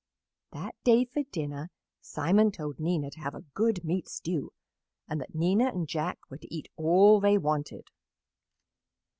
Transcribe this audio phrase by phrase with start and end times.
[0.51, 1.69] That day for dinner
[2.01, 4.51] Simon told Nina to have a good meat stew
[5.07, 7.87] and that Nina and Jack were to eat all they wanted.